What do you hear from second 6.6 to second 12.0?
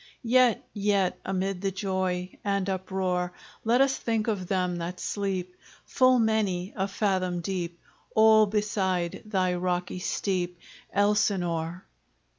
a fathom deep All beside thy rocky steep, Elsinore!